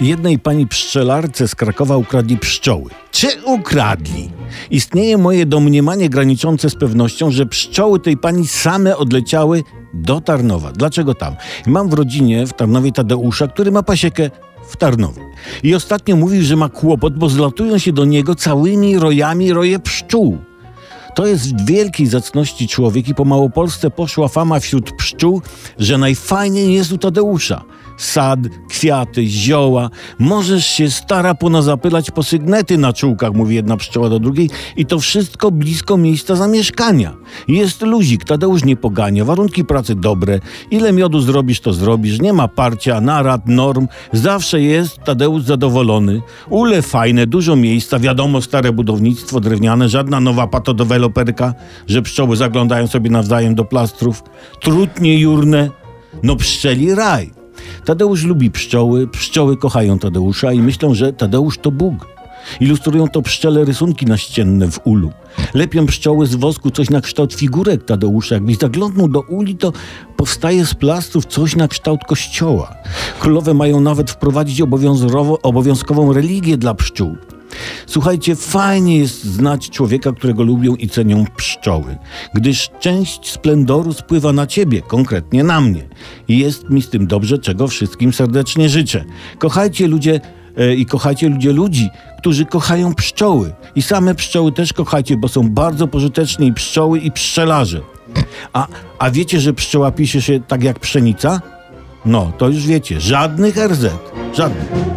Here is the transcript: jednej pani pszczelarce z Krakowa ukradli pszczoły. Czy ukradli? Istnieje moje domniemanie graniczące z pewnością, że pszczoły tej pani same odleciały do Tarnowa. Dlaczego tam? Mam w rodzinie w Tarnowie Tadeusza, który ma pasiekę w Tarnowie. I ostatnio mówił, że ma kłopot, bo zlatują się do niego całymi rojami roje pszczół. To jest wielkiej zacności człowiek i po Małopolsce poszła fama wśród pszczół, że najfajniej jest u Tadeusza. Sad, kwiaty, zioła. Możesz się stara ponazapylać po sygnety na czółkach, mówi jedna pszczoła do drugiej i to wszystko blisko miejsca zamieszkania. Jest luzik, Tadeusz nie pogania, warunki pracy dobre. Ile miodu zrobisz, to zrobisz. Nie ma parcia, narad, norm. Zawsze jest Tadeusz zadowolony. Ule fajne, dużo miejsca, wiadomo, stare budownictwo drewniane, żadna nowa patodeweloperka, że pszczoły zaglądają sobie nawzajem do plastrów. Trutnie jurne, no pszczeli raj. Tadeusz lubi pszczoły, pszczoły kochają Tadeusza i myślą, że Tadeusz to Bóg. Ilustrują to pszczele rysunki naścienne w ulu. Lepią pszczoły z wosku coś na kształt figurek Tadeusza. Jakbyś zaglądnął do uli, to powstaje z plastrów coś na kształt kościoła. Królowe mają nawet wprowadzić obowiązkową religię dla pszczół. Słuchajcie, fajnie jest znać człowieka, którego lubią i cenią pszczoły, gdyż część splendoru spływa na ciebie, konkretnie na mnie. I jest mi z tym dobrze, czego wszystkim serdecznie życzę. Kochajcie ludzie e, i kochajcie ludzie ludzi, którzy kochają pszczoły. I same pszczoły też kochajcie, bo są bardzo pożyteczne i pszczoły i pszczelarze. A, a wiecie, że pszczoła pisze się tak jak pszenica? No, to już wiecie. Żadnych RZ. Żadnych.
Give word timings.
jednej 0.00 0.38
pani 0.38 0.66
pszczelarce 0.66 1.48
z 1.48 1.54
Krakowa 1.54 1.96
ukradli 1.96 2.38
pszczoły. 2.38 2.90
Czy 3.10 3.28
ukradli? 3.44 4.30
Istnieje 4.70 5.18
moje 5.18 5.46
domniemanie 5.46 6.08
graniczące 6.08 6.70
z 6.70 6.74
pewnością, 6.74 7.30
że 7.30 7.46
pszczoły 7.46 8.00
tej 8.00 8.16
pani 8.16 8.46
same 8.46 8.96
odleciały 8.96 9.62
do 9.94 10.20
Tarnowa. 10.20 10.72
Dlaczego 10.72 11.14
tam? 11.14 11.36
Mam 11.66 11.88
w 11.88 11.92
rodzinie 11.92 12.46
w 12.46 12.52
Tarnowie 12.52 12.92
Tadeusza, 12.92 13.48
który 13.48 13.70
ma 13.70 13.82
pasiekę 13.82 14.30
w 14.68 14.76
Tarnowie. 14.76 15.22
I 15.62 15.74
ostatnio 15.74 16.16
mówił, 16.16 16.42
że 16.42 16.56
ma 16.56 16.68
kłopot, 16.68 17.18
bo 17.18 17.28
zlatują 17.28 17.78
się 17.78 17.92
do 17.92 18.04
niego 18.04 18.34
całymi 18.34 18.98
rojami 18.98 19.52
roje 19.52 19.78
pszczół. 19.78 20.38
To 21.14 21.26
jest 21.26 21.66
wielkiej 21.66 22.06
zacności 22.06 22.68
człowiek 22.68 23.08
i 23.08 23.14
po 23.14 23.24
Małopolsce 23.24 23.90
poszła 23.90 24.28
fama 24.28 24.60
wśród 24.60 24.92
pszczół, 24.92 25.42
że 25.78 25.98
najfajniej 25.98 26.74
jest 26.74 26.92
u 26.92 26.98
Tadeusza. 26.98 27.64
Sad, 28.00 28.38
kwiaty, 28.68 29.26
zioła. 29.26 29.90
Możesz 30.18 30.66
się 30.66 30.90
stara 30.90 31.34
ponazapylać 31.34 32.10
po 32.10 32.22
sygnety 32.22 32.78
na 32.78 32.92
czółkach, 32.92 33.32
mówi 33.34 33.54
jedna 33.54 33.76
pszczoła 33.76 34.08
do 34.08 34.18
drugiej 34.18 34.50
i 34.76 34.86
to 34.86 34.98
wszystko 34.98 35.50
blisko 35.50 35.96
miejsca 35.96 36.36
zamieszkania. 36.36 37.16
Jest 37.48 37.82
luzik, 37.82 38.24
Tadeusz 38.24 38.64
nie 38.64 38.76
pogania, 38.76 39.24
warunki 39.24 39.64
pracy 39.64 39.94
dobre. 39.94 40.40
Ile 40.70 40.92
miodu 40.92 41.20
zrobisz, 41.20 41.60
to 41.60 41.72
zrobisz. 41.72 42.20
Nie 42.20 42.32
ma 42.32 42.48
parcia, 42.48 43.00
narad, 43.00 43.48
norm. 43.48 43.88
Zawsze 44.12 44.60
jest 44.60 44.98
Tadeusz 45.04 45.42
zadowolony. 45.42 46.20
Ule 46.48 46.82
fajne, 46.82 47.26
dużo 47.26 47.56
miejsca, 47.56 47.98
wiadomo, 47.98 48.42
stare 48.42 48.72
budownictwo 48.72 49.40
drewniane, 49.40 49.88
żadna 49.88 50.20
nowa 50.20 50.46
patodeweloperka, 50.46 51.54
że 51.86 52.02
pszczoły 52.02 52.36
zaglądają 52.36 52.86
sobie 52.86 53.10
nawzajem 53.10 53.54
do 53.54 53.64
plastrów. 53.64 54.22
Trutnie 54.60 55.18
jurne, 55.18 55.70
no 56.22 56.36
pszczeli 56.36 56.94
raj. 56.94 57.39
Tadeusz 57.84 58.24
lubi 58.24 58.50
pszczoły, 58.50 59.06
pszczoły 59.06 59.56
kochają 59.56 59.98
Tadeusza 59.98 60.52
i 60.52 60.58
myślą, 60.58 60.94
że 60.94 61.12
Tadeusz 61.12 61.58
to 61.58 61.70
Bóg. 61.70 62.06
Ilustrują 62.60 63.08
to 63.08 63.22
pszczele 63.22 63.64
rysunki 63.64 64.06
naścienne 64.06 64.70
w 64.70 64.80
ulu. 64.84 65.12
Lepią 65.54 65.86
pszczoły 65.86 66.26
z 66.26 66.34
wosku 66.34 66.70
coś 66.70 66.90
na 66.90 67.00
kształt 67.00 67.34
figurek 67.34 67.84
Tadeusza. 67.84 68.34
Jakbyś 68.34 68.58
zaglądnął 68.58 69.08
do 69.08 69.20
uli, 69.20 69.56
to 69.56 69.72
powstaje 70.16 70.66
z 70.66 70.74
plastrów 70.74 71.26
coś 71.26 71.56
na 71.56 71.68
kształt 71.68 72.00
kościoła. 72.04 72.74
Królowe 73.20 73.54
mają 73.54 73.80
nawet 73.80 74.10
wprowadzić 74.10 74.62
obowiązkową 75.42 76.12
religię 76.12 76.56
dla 76.56 76.74
pszczół. 76.74 77.16
Słuchajcie, 77.86 78.36
fajnie 78.36 78.98
jest 78.98 79.24
znać 79.24 79.70
człowieka, 79.70 80.12
którego 80.12 80.42
lubią 80.42 80.74
i 80.74 80.88
cenią 80.88 81.24
pszczoły, 81.36 81.98
gdyż 82.34 82.70
część 82.80 83.30
splendoru 83.30 83.92
spływa 83.92 84.32
na 84.32 84.46
ciebie, 84.46 84.82
konkretnie 84.82 85.44
na 85.44 85.60
mnie. 85.60 85.82
I 86.28 86.38
jest 86.38 86.70
mi 86.70 86.82
z 86.82 86.90
tym 86.90 87.06
dobrze, 87.06 87.38
czego 87.38 87.68
wszystkim 87.68 88.12
serdecznie 88.12 88.68
życzę. 88.68 89.04
Kochajcie 89.38 89.86
ludzie 89.86 90.20
e, 90.56 90.74
i 90.74 90.86
kochajcie 90.86 91.28
ludzie 91.28 91.52
ludzi, 91.52 91.88
którzy 92.18 92.44
kochają 92.44 92.94
pszczoły. 92.94 93.52
I 93.74 93.82
same 93.82 94.14
pszczoły 94.14 94.52
też 94.52 94.72
kochajcie, 94.72 95.16
bo 95.16 95.28
są 95.28 95.50
bardzo 95.50 95.86
pożyteczne 95.86 96.46
i 96.46 96.52
pszczoły 96.52 96.98
i 96.98 97.12
pszczelarze. 97.12 97.80
A, 98.52 98.66
a 98.98 99.10
wiecie, 99.10 99.40
że 99.40 99.52
pszczoła 99.52 99.90
pisze 99.90 100.22
się 100.22 100.40
tak 100.40 100.62
jak 100.62 100.78
pszenica? 100.78 101.40
No, 102.04 102.32
to 102.38 102.48
już 102.48 102.66
wiecie. 102.66 103.00
Żadnych 103.00 103.56
RZ. 103.56 103.86
Żadnych. 104.36 104.89